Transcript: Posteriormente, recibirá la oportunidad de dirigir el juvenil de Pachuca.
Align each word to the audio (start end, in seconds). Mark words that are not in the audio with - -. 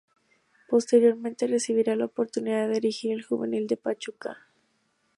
Posteriormente, 0.67 1.45
recibirá 1.45 1.95
la 1.95 2.05
oportunidad 2.05 2.67
de 2.67 2.73
dirigir 2.73 3.11
el 3.11 3.23
juvenil 3.23 3.67
de 3.67 3.77
Pachuca. 3.77 4.47